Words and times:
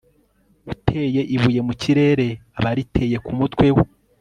uteye 0.73 1.21
ibuye 1.35 1.59
mu 1.67 1.73
kirere 1.81 2.27
aba 2.57 2.69
ariteye 2.73 3.17
ku 3.25 3.31
mutwe 3.37 3.67
we 3.75 3.83